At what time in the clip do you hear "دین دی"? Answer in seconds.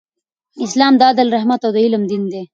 2.11-2.43